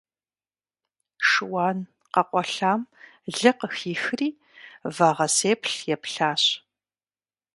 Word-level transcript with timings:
Шыуан 1.27 1.77
къэкъуалъэм 2.13 2.81
лы 3.37 3.51
къыхихри, 3.59 4.29
вагъэсеплъ 4.95 5.75
еплъащ. 5.93 6.43